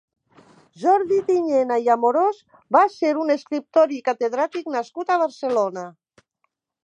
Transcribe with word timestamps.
Jordi 0.83 1.19
Tiñena 1.27 1.77
i 1.87 1.89
Amorós 1.95 2.39
va 2.77 2.81
ser 2.95 3.13
un 3.25 3.33
escriptor 3.35 3.95
i 3.97 4.01
catedràtic 4.11 4.71
nascut 4.77 5.11
a 5.11 5.19
Barcelona. 5.25 5.87